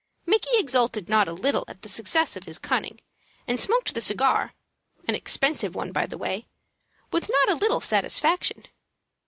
[0.25, 3.01] Micky exulted not a little at the success of his cunning,
[3.47, 4.55] and smoked the cigar
[5.07, 6.47] an expensive one, by the way
[7.11, 8.63] with not a little satisfaction.